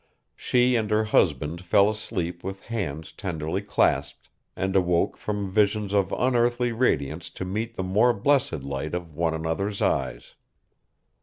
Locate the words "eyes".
9.79-10.33